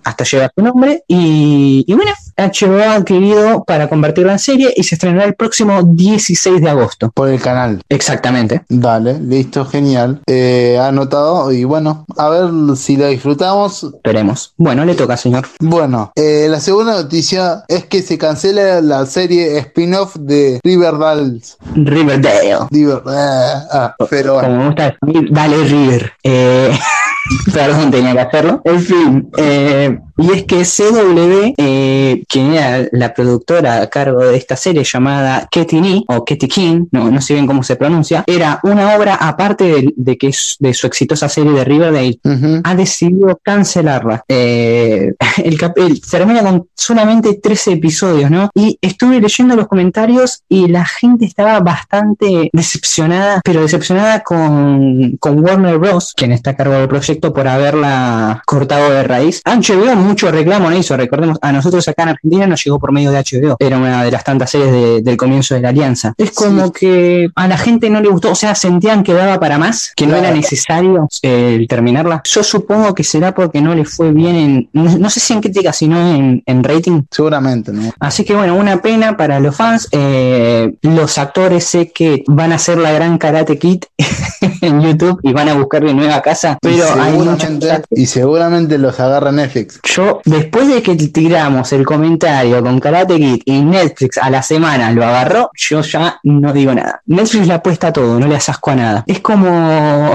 [0.04, 1.02] hasta llegar su nombre.
[1.08, 5.82] Y, y bueno, HBO ha adquirido para convertirla en serie y se estrenará el próximo
[5.82, 7.10] 16 de agosto.
[7.12, 7.82] Por el canal.
[7.88, 8.62] Exactamente.
[8.68, 10.20] Dale, listo, genial.
[10.26, 13.84] Eh, anotado y bueno, a ver si lo disfrutamos.
[13.84, 14.52] Esperemos.
[14.56, 15.46] Bueno, le toca, señor.
[15.60, 21.40] Bueno, eh, la segunda noticia es que se cancela la serie spin-off de Riverdale.
[21.74, 22.56] Riverdale.
[22.70, 24.48] River- ah, ah, pero bueno.
[24.48, 26.12] Como me gusta decir, dale River.
[26.22, 26.78] Eh,
[27.52, 28.60] perdón, tenía que hacerlo.
[28.64, 34.36] En fin, eh, y es que CW, eh, quien era la productora a cargo de
[34.36, 38.24] esta serie llamada Ketty Lee, o Ketty King, no, no sé bien cómo se pronuncia,
[38.26, 42.18] era una obra aparte de, de que es de su exitosa serie de Riverdale,
[42.64, 44.24] ha decidido cancelarla.
[44.28, 45.12] Eh,
[45.44, 48.50] el, cap- el- termina con solamente 13 episodios, ¿no?
[48.54, 55.40] Y estuve leyendo los comentarios y la gente estaba bastante decepcionada, pero decepcionada con, con
[55.44, 59.42] Warner Bros., quien está a cargo del proyecto, por haberla cortado de raíz.
[59.44, 63.10] HBO mucho reclamo en eso, recordemos, a nosotros acá en Argentina nos llegó por medio
[63.10, 66.14] de HBO, era una de las tantas series de- del comienzo de la alianza.
[66.16, 66.72] Es como Sí.
[66.80, 70.06] que a la gente no le gustó, o sea, sentían que daba para más, que
[70.06, 72.22] no era necesario eh, el terminarla.
[72.24, 75.40] Yo supongo que será porque no le fue bien en, no, no sé si en
[75.40, 77.02] crítica, sino en, en rating.
[77.10, 77.92] Seguramente, ¿no?
[78.00, 79.88] Así que bueno, una pena para los fans.
[79.92, 83.80] Eh, los actores sé que van a hacer la gran Karate Kid
[84.60, 88.06] en YouTube y van a buscarle nueva casa, Y pero hay muchas seguramente, cosas y
[88.06, 89.80] seguramente los agarra Netflix.
[89.82, 94.90] yo, después de que tiramos el comentario con Karate Kid y Netflix a la semana
[94.92, 97.00] lo agarró, yo ya no digo nada.
[97.06, 99.04] Netflix le apuesta a todo, no le hace asco a nada.
[99.06, 100.12] Es como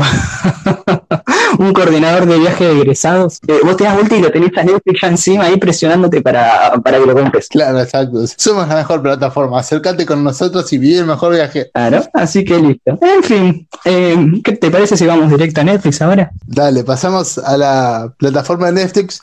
[1.60, 3.40] un coordinador de viaje de egresados.
[3.48, 6.74] Eh, vos te das vuelta y lo tenés a Netflix ya encima ahí presionándote para,
[6.84, 7.48] para que lo compres.
[7.48, 8.26] Claro, exacto.
[8.38, 9.60] Somos la mejor plataforma.
[9.60, 11.70] Acércate con nosotros y vive el mejor viaje.
[11.74, 12.98] Claro, así que listo.
[13.02, 14.11] En fin, eh,
[14.44, 16.32] ¿qué te parece si vamos directo a Netflix ahora?
[16.46, 19.22] Dale, pasamos a la plataforma de Netflix.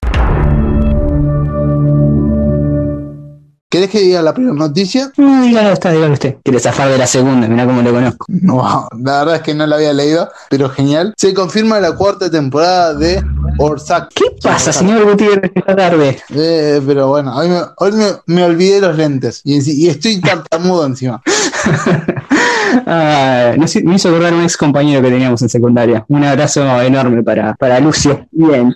[3.71, 5.13] ¿Querés que diga la primera noticia?
[5.19, 6.37] No, dígalo usted, dígalo usted.
[6.43, 8.25] Quiere zafar de la segunda, mira cómo lo conozco.
[8.29, 11.13] No, la verdad es que no la había leído, pero genial.
[11.19, 13.23] Se confirma la cuarta temporada de
[13.59, 14.09] Orzac.
[14.15, 16.19] ¿Qué pasa, señor Gutiérrez, esta tarde?
[16.31, 20.87] Eh, pero bueno, hoy, me, hoy me, me olvidé los lentes y, y estoy tartamudo
[20.87, 21.23] encima.
[22.87, 26.05] Ah, me hizo acordar un ex compañero que teníamos en secundaria.
[26.09, 28.27] Un abrazo enorme para, para Lucio.
[28.31, 28.75] Bien.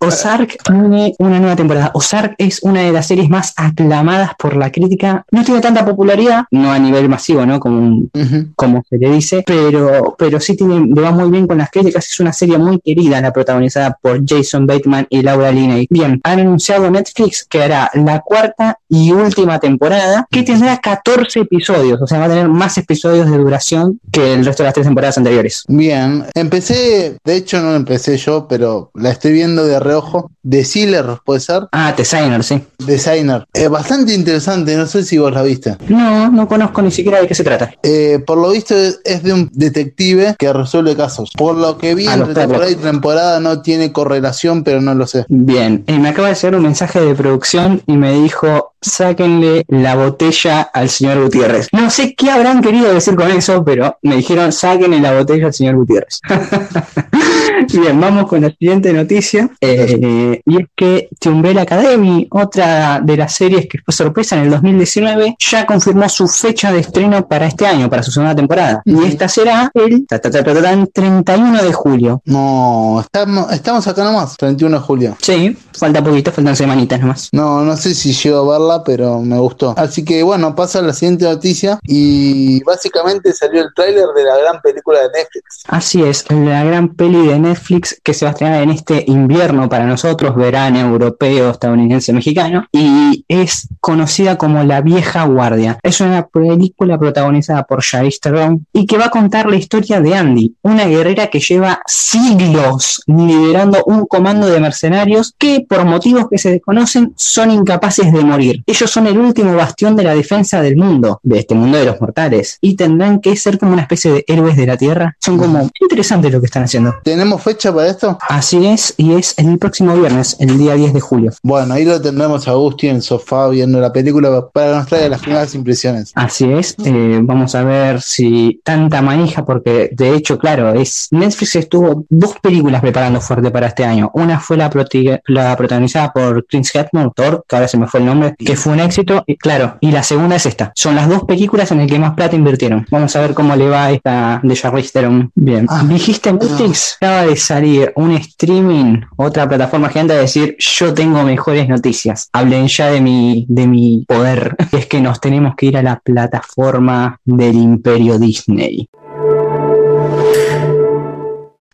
[0.00, 1.90] Ozark tiene una nueva temporada.
[1.94, 5.24] Ozark es una de las series más aclamadas por la crítica.
[5.30, 7.58] No tiene tanta popularidad, no a nivel masivo, ¿no?
[7.58, 8.08] Como,
[8.56, 12.06] como se le dice, pero, pero sí tiene, le va muy bien con las críticas.
[12.10, 15.86] Es una serie muy querida, la protagonizada por Jason Bateman y Laura Linney.
[15.90, 22.00] Bien, han anunciado Netflix que hará la cuarta y última temporada, que tendrá 14 episodios,
[22.00, 24.86] o sea, va a tener más episodios de duración que el resto de las tres
[24.86, 25.64] temporadas anteriores.
[25.68, 30.30] Bien, empecé, de hecho no empecé yo, pero la estoy viendo de reojo.
[30.42, 31.68] De Sealer, puede ser.
[31.72, 32.62] Ah, Designer, sí.
[32.78, 33.46] Designer.
[33.54, 35.76] Es bastante interesante, no sé si vos la viste.
[35.88, 37.72] No, no conozco ni siquiera de qué se trata.
[37.82, 41.30] Eh, por lo visto es, de un detective que resuelve casos.
[41.36, 45.06] Por lo que vi Ah, entre temporada y temporada no tiene correlación, pero no lo
[45.06, 45.24] sé.
[45.28, 49.96] Bien, eh, me acaba de llegar un mensaje de producción y me dijo, sáquenle la
[49.96, 51.68] botella al señor Gutiérrez.
[51.72, 55.54] No sé qué habrán querido decir con eso, pero me dijeron, sáquenle la botella al
[55.54, 56.20] señor Gutiérrez.
[57.72, 59.48] Bien, vamos con la siguiente noticia.
[59.60, 64.42] Eh, y es que The Umbrella Academy, otra de las series que fue sorpresa en
[64.44, 68.82] el 2019, ya confirmó su fecha de estreno para este año, para su segunda temporada.
[68.84, 72.22] Y esta será el ta, ta, ta, ta, ta, tan, 31 de julio.
[72.26, 75.16] No, estamos, estamos acá nomás, 31 de julio.
[75.20, 77.28] Sí, falta poquito, faltan semanitas nomás.
[77.32, 79.74] No, no sé si llego a verla, pero me gustó.
[79.76, 84.36] Así que bueno, pasa a la siguiente noticia y básicamente salió el tráiler de la
[84.38, 85.62] gran película de Netflix.
[85.68, 89.68] Así es, la gran peli de Netflix que se va a estrenar en este invierno
[89.68, 95.78] para nosotros, verano europeo, estadounidense, mexicano, y es conocida como La Vieja Guardia.
[95.82, 100.14] Es una película protagonizada por Charlize Theron y que va a contar la historia de
[100.14, 106.38] Andy, una guerrera que lleva siglos liderando un comando de mercenarios que por motivos que
[106.38, 108.62] se desconocen son incapaces de morir.
[108.66, 112.00] Ellos son el último bastión de la defensa del mundo, de este mundo de los
[112.00, 115.16] mortales, y tendrán que ser como una especie de héroes de la Tierra.
[115.20, 116.94] Son como interesante lo que están haciendo.
[117.02, 118.18] ¿Tenemos fecha para esto?
[118.28, 121.32] Así es, y es el próximo viernes, el día 10 de julio.
[121.42, 125.20] Bueno, ahí lo tendremos a Agustín en el sofá viendo la película para nos las
[125.20, 126.12] primeras impresiones.
[126.14, 131.56] Así es, eh, vamos a ver si tanta manija, porque de hecho, claro, es Netflix
[131.56, 134.10] estuvo dos películas preparando fuerte para este año.
[134.14, 138.34] Una fue la protagonizada por Chris Hemsworth, Thor, que ahora se me fue el nombre,
[138.44, 140.72] que fue un éxito, y claro, y la segunda es esta.
[140.74, 142.86] Son las dos películas en las que más plata invirtieron.
[142.90, 145.30] Vamos a ver cómo le va a esta de Theron.
[145.34, 150.94] Bien, Ah, dijiste Netflix, acaba de salir un streaming, otra plataforma gigante a decir, yo
[150.94, 152.28] tengo mejores noticias.
[152.32, 154.56] Hablen ya de mi, de mi poder.
[154.72, 158.88] Es que nos tenemos que ir a la plataforma del imperio Disney.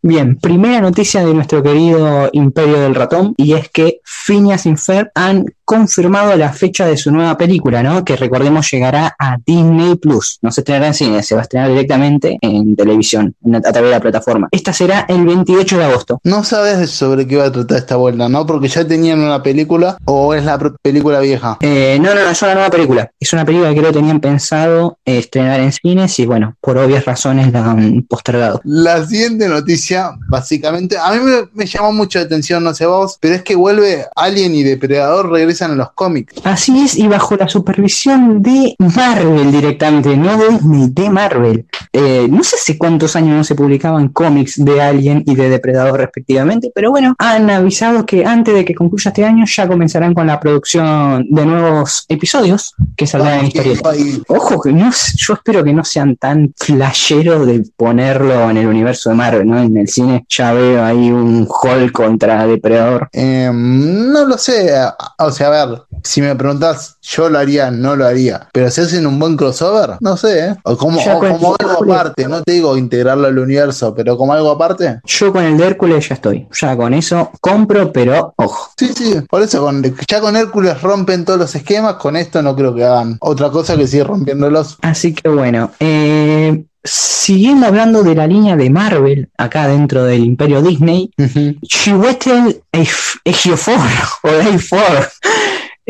[0.02, 5.10] Bien, primera noticia de nuestro querido Imperio del Ratón y es que Phineas y Ferb
[5.14, 8.04] han confirmado la fecha de su nueva película, ¿no?
[8.04, 10.40] Que recordemos llegará a Disney Plus.
[10.42, 13.90] No se estrenará en cine, se va a estrenar directamente en televisión, a través de
[13.90, 14.48] la plataforma.
[14.50, 16.20] Esta será el 28 de agosto.
[16.24, 18.44] No sabes sobre qué va a tratar esta vuelta, ¿no?
[18.46, 21.56] Porque ya tenían una película o es la película vieja.
[21.60, 23.08] Eh, no, no, no, es una nueva película.
[23.20, 27.04] Es una película que creo tenían pensado eh, estrenar en cines y bueno, por obvias
[27.04, 28.60] razones la han postergado.
[28.64, 33.18] La siguiente noticia, básicamente, a mí me, me llamó mucho la atención, no sé vos,
[33.20, 35.30] pero es que vuelve Alien y Depredador
[35.60, 36.34] regresan a los cómics.
[36.44, 41.66] Así es, y bajo la supervisión de Marvel directamente, no de Disney, de Marvel.
[41.92, 45.98] Eh, no sé hace cuántos años no se publicaban cómics de Alien y de Depredador
[45.98, 50.26] respectivamente, pero bueno, han avisado que antes de que concluya este año ya comenzarán con
[50.26, 53.90] la producción de nuevos episodios que saldrán en historieta.
[53.90, 54.22] Ahí.
[54.28, 59.10] Ojo, que no, yo espero que no sean tan flasheros de ponerlo en el universo
[59.10, 59.60] de Marvel, ¿no?
[59.60, 63.08] En el cine ya veo ahí un Hulk contra Depredador.
[63.12, 64.70] Eh, no lo sé,
[65.18, 69.06] o sea, ver, si me preguntás, yo lo haría, no lo haría, pero si hacen
[69.06, 70.56] un buen crossover, no sé, ¿eh?
[70.64, 74.50] O como, o como algo aparte, no te digo integrarlo al universo, pero como algo
[74.50, 75.00] aparte.
[75.04, 78.70] Yo con el de Hércules ya estoy, ya con eso compro, pero ojo.
[78.76, 82.56] Sí, sí, por eso con, ya con Hércules rompen todos los esquemas, con esto no
[82.56, 84.78] creo que hagan otra cosa que seguir rompiéndolos.
[84.82, 90.62] Así que bueno, eh, siguiendo hablando de la línea de Marvel, acá dentro del Imperio
[90.62, 91.56] Disney, Ujú.
[91.62, 93.80] Chiwetel Ejiofor, Ejiofor,
[94.22, 95.08] o Ejiofor,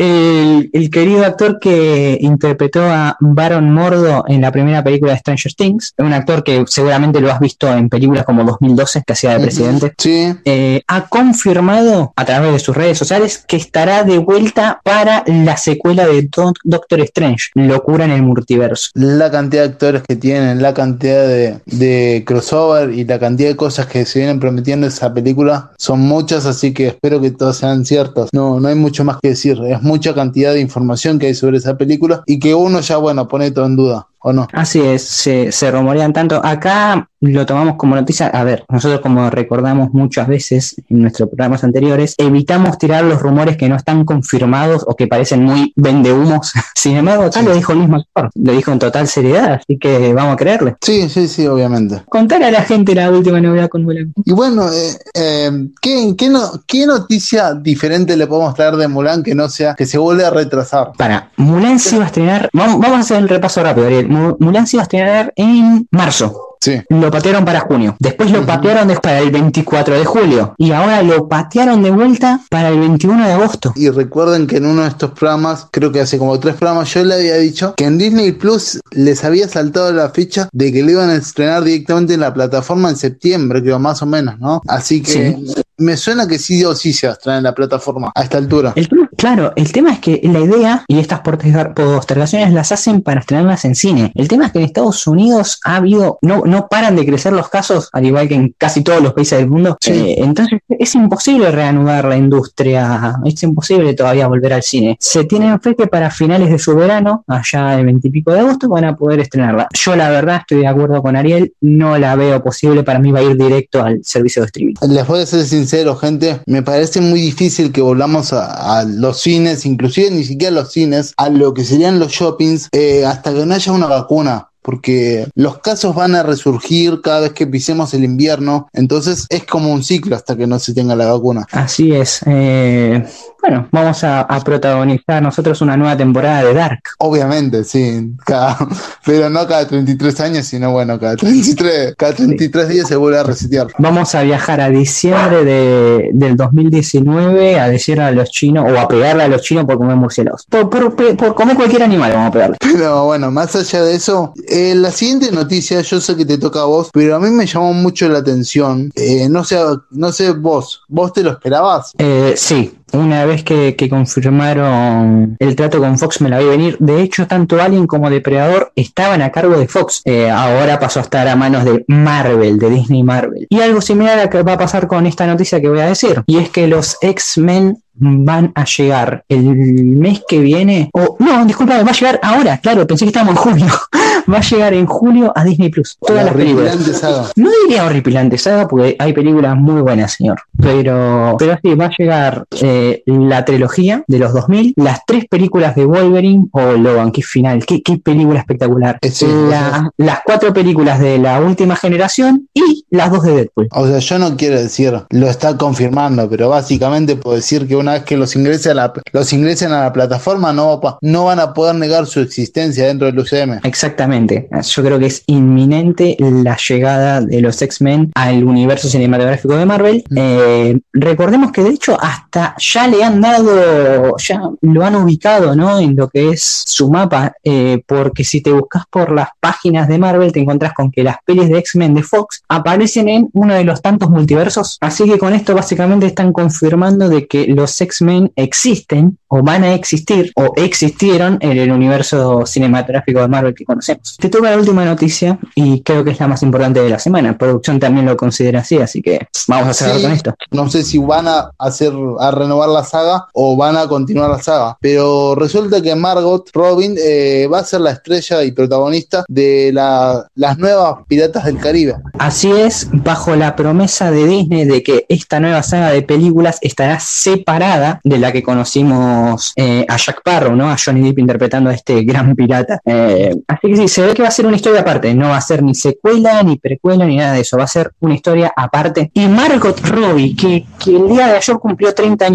[0.05, 5.53] el, el querido actor que interpretó a Baron Mordo en la primera película de Stranger
[5.55, 9.41] Things, un actor que seguramente lo has visto en películas como 2012, que hacía de
[9.41, 14.81] presidente, Sí, eh, ha confirmado a través de sus redes sociales que estará de vuelta
[14.85, 18.89] para la secuela de Do- Doctor Strange, Locura en el Multiverso.
[18.95, 23.57] la cantidad de actores que tienen, la cantidad de, de crossover y la cantidad de
[23.57, 27.57] cosas que se vienen prometiendo en esa película son muchas, así que espero que todas
[27.59, 28.31] sean ciertas.
[28.33, 31.59] No, no hay mucho más que decir, es mucha cantidad de información que hay sobre
[31.59, 34.07] esa película y que uno ya, bueno, pone todo en duda.
[34.23, 34.49] ¿O no?
[34.53, 36.41] Así es, se, se rumorean tanto.
[36.45, 38.29] Acá lo tomamos como noticia.
[38.29, 43.57] A ver, nosotros como recordamos muchas veces en nuestros programas anteriores, evitamos tirar los rumores
[43.57, 46.53] que no están confirmados o que parecen muy vendehumos.
[46.75, 50.35] Sin embargo, tal lo dijo Luis McCord, lo dijo en total seriedad, así que vamos
[50.35, 50.77] a creerle.
[50.81, 52.03] Sí, sí, sí, obviamente.
[52.09, 54.13] Contar a la gente la última novedad con Mulan.
[54.25, 59.23] Y bueno, eh, eh, ¿qué, qué, no, ¿qué noticia diferente le podemos traer de Mulan
[59.23, 60.93] que no sea que se vuelve a retrasar?
[60.97, 64.09] Para, Mulan se iba a estrenar, vamos, vamos a hacer el repaso rápido, Ariel.
[64.11, 66.50] Mu- Mulan se iba a estrenar en marzo.
[66.61, 66.81] Sí.
[66.91, 67.97] Lo patearon para junio.
[67.99, 70.55] Después lo patearon de- para el 24 de julio.
[70.59, 73.73] Y ahora lo patearon de vuelta para el 21 de agosto.
[73.77, 77.03] Y recuerden que en uno de estos programas, creo que hace como tres programas, yo
[77.05, 80.91] le había dicho que en Disney Plus les había saltado la ficha de que lo
[80.91, 84.61] iban a estrenar directamente en la plataforma en septiembre, creo, más o menos, ¿no?
[84.69, 85.39] Así que
[85.79, 88.37] me suena que sí o sí se va a estrenar en la plataforma a esta
[88.37, 88.75] altura.
[88.77, 93.21] El claro, el tema es que la idea y estas poster- postergaciones las hacen para
[93.21, 94.13] estrenarlas en cine.
[94.15, 97.49] El tema es que en Estados Unidos ha habido, no, no paran de crecer los
[97.49, 99.77] casos, al igual que en casi todos los países del mundo.
[99.81, 99.93] Sí.
[99.93, 104.97] Eh, entonces es imposible reanudar la industria, es imposible todavía volver al cine.
[105.01, 108.41] Se tienen fe que para finales de su verano, allá el 20 y pico de
[108.41, 109.69] agosto, van a poder estrenarla.
[109.73, 113.21] Yo la verdad estoy de acuerdo con Ariel, no la veo posible, para mí va
[113.21, 114.75] a ir directo al servicio de streaming.
[114.89, 119.21] Les voy a ser sincero, gente, me parece muy difícil que volvamos a, a los
[119.21, 123.33] cines, inclusive ni siquiera a los cines, a lo que serían los shoppings, eh, hasta
[123.33, 124.50] que no haya una vacuna.
[124.63, 128.69] Porque los casos van a resurgir cada vez que pisemos el invierno.
[128.73, 131.47] Entonces es como un ciclo hasta que no se tenga la vacuna.
[131.53, 132.21] Así es.
[132.27, 133.05] eh,
[133.43, 136.81] bueno, vamos a, a protagonizar nosotros una nueva temporada de Dark.
[136.99, 138.11] Obviamente, sí.
[138.27, 138.59] Cada,
[139.07, 143.23] pero no cada 33 años, sino bueno, cada 33, cada 33 días se vuelve a
[143.23, 143.69] resetear.
[143.79, 148.87] Vamos a viajar a diciembre de- del 2019 a decirle a los chinos o a
[148.89, 150.45] pegarle a los chinos por comer murciélagos.
[150.49, 152.57] Por, por- por comer cualquier animal vamos a pegarle.
[152.73, 156.63] Pero bueno, más allá de eso, eh, la siguiente noticia, yo sé que te toca
[156.63, 158.91] a vos, pero a mí me llamó mucho la atención.
[158.97, 159.59] Eh, no sé,
[159.91, 161.93] no sé vos, ¿vos te lo esperabas?
[161.99, 166.77] Eh, sí, una vez que, que confirmaron el trato con Fox me la vi venir.
[166.79, 170.03] De hecho, tanto Alien como Depredador estaban a cargo de Fox.
[170.05, 173.47] Eh, ahora pasó a estar a manos de Marvel, de Disney Marvel.
[173.51, 176.23] Y algo similar a que va a pasar con esta noticia que voy a decir.
[176.27, 180.91] Y es que los X-Men van a llegar el mes que viene.
[180.93, 182.59] O no, disculpa, va a llegar ahora.
[182.59, 183.67] Claro, pensé que estábamos en junio.
[184.33, 185.99] va a llegar en julio a Disney Plus.
[186.01, 186.77] Todas La las películas.
[186.99, 187.31] saga.
[187.37, 190.41] No diría horripilante saga porque hay películas muy buenas, señor.
[190.61, 195.75] Pero, pero sí, va a llegar eh, la trilogía de los 2000, las tres películas
[195.75, 198.99] de Wolverine o Logan, qué final, qué, qué película espectacular.
[199.03, 203.69] Eh, sí, La- las cuatro películas de la última generación y las dos de Deadpool.
[203.73, 207.93] O sea, yo no quiero decir, lo está confirmando, pero básicamente puedo decir que una
[207.95, 211.53] vez que los ingresen a la, los ingresen a la plataforma, no, no van a
[211.55, 213.61] poder negar su existencia dentro del UCM.
[213.65, 214.49] Exactamente.
[214.63, 220.05] Yo creo que es inminente la llegada de los X-Men al universo cinematográfico de Marvel.
[220.15, 225.79] Eh, recordemos que de hecho hasta ya le han dado, ya lo han ubicado, ¿no?
[225.79, 229.99] En lo que es su mapa, eh, porque si te buscas por las páginas de
[229.99, 233.65] Marvel te encontrás con que las pelis de X-Men de Fox aparecen en uno de
[233.65, 234.79] los tantos multiversos.
[234.81, 239.75] Así que con esto básicamente están confirmando de que los X-Men existen o van a
[239.75, 244.17] existir o existieron en el universo cinematográfico de Marvel que conocemos.
[244.19, 247.37] Te toca la última noticia y creo que es la más importante de la semana.
[247.39, 250.03] Producción también lo considera así, así que vamos a cerrar Sí.
[250.03, 250.35] con esto.
[250.51, 254.43] No sé si van a hacer a renovar la saga o van a continuar la
[254.43, 259.71] saga, pero resulta que Margot Robin eh, va a ser la estrella y protagonista de
[259.73, 261.97] la- las nuevas Piratas del Caribe.
[262.19, 266.99] Así es, bajo la promesa de Disney de que esta nueva saga de películas estará
[267.01, 270.71] separada de la que conocimos eh, a Jack Sparrow, ¿no?
[270.71, 272.81] A Johnny Depp interpretando a este gran pirata.
[272.85, 275.15] Eh, así que sí, se ve que va a ser una historia aparte.
[275.15, 277.57] No va a ser ni secuela, ni precuela, ni nada de eso.
[277.57, 279.11] Va a ser una historia aparte.
[279.15, 282.29] Y Margot Robbie, que, que el día de ayer cumplió 30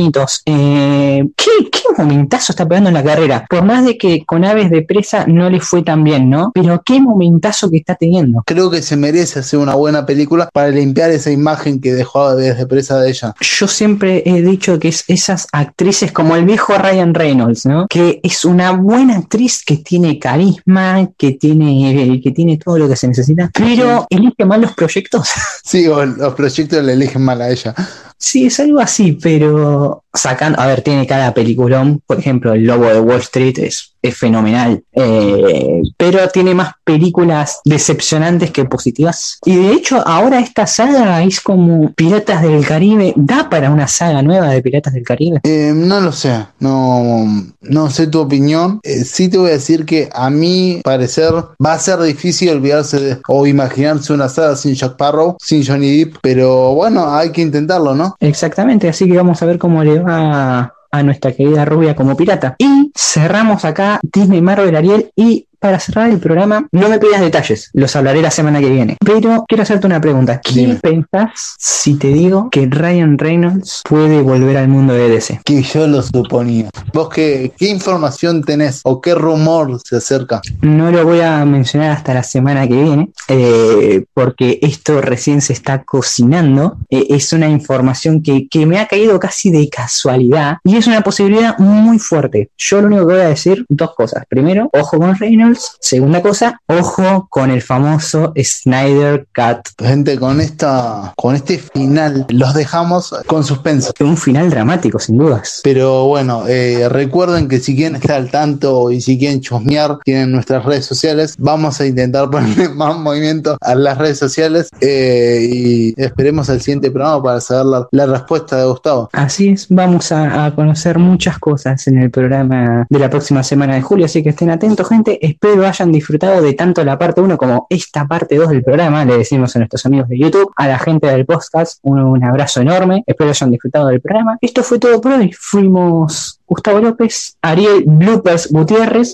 [0.45, 3.45] eh, ¿qué, ¿Qué momentazo está pegando en la carrera?
[3.49, 6.51] Por más de que con Aves de Presa no le fue tan bien, ¿no?
[6.53, 8.43] Pero qué momentazo que está teniendo.
[8.45, 12.65] Creo que se merece hacer una buena película para limpiar esa imagen que dejó desde
[12.65, 13.33] presa de ella.
[13.39, 17.87] Yo siempre he dicho que es esas actrices como el viejo Ryan Reynolds, ¿no?
[17.87, 22.95] Que es una buena actriz que tiene carisma, que tiene, que tiene todo lo que
[22.95, 25.29] se necesita, pero elige mal los proyectos.
[25.63, 27.73] Sí, o los proyectos le eligen mal a ella.
[28.17, 32.87] Sí, es algo así, pero sacando, a ver, tiene cada peliculón, por ejemplo, El Lobo
[32.87, 39.39] de Wall Street es, es fenomenal, eh, pero tiene más películas decepcionantes que positivas.
[39.45, 44.21] Y de hecho, ahora esta saga es como Piratas del Caribe, ¿da para una saga
[44.21, 45.39] nueva de Piratas del Caribe?
[45.43, 47.25] Eh, no lo sé, no,
[47.61, 48.79] no sé tu opinión.
[48.83, 52.99] Eh, sí te voy a decir que a mi parecer va a ser difícil olvidarse
[52.99, 57.41] de, o imaginarse una saga sin Jack Sparrow, sin Johnny Depp, pero bueno, hay que
[57.41, 58.15] intentarlo, ¿no?
[58.19, 62.55] Exactamente, así que vamos a ver cómo le a nuestra querida rubia como pirata.
[62.57, 67.71] Y cerramos acá Disney Marvel Ariel y para cerrar el programa, no me pidas detalles,
[67.73, 68.97] los hablaré la semana que viene.
[69.03, 70.39] Pero quiero hacerte una pregunta.
[70.39, 70.75] ¿Qué Dime.
[70.75, 75.41] pensás si te digo que Ryan Reynolds puede volver al mundo de DC?
[75.43, 76.69] Que yo lo suponía.
[76.93, 80.39] ¿Vos qué, qué información tenés o qué rumor se acerca?
[80.61, 85.53] No lo voy a mencionar hasta la semana que viene, eh, porque esto recién se
[85.53, 86.77] está cocinando.
[86.91, 91.01] Eh, es una información que, que me ha caído casi de casualidad y es una
[91.01, 92.51] posibilidad muy fuerte.
[92.55, 94.25] Yo lo único que voy a decir, dos cosas.
[94.29, 95.54] Primero, ojo con Reynolds.
[95.79, 99.67] Segunda cosa, ojo con el famoso Snyder Cut.
[99.79, 103.93] Gente, con esta, con este final los dejamos con suspenso.
[103.99, 105.61] Un final dramático, sin dudas.
[105.63, 110.31] Pero bueno, eh, recuerden que si quieren estar al tanto y si quieren chusmear, tienen
[110.31, 111.35] nuestras redes sociales.
[111.37, 116.91] Vamos a intentar ponerle más movimiento a las redes sociales eh, y esperemos al siguiente
[116.91, 119.09] programa para saber la, la respuesta de Gustavo.
[119.13, 123.75] Así es, vamos a, a conocer muchas cosas en el programa de la próxima semana
[123.75, 125.25] de julio, así que estén atentos, gente.
[125.45, 129.05] Espero hayan disfrutado de tanto la parte 1 como esta parte 2 del programa.
[129.05, 133.03] Le decimos a nuestros amigos de YouTube, a la gente del podcast, un, abrazo enorme.
[133.05, 134.39] Espero hayan disfrutado del programa.
[134.41, 135.31] Esto fue todo por hoy.
[135.37, 139.13] Fuimos Gustavo López, Ariel Bloopers Gutiérrez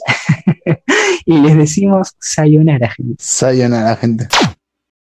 [1.25, 3.15] y les decimos sayonara, gente.
[3.19, 4.29] Sayonara, gente.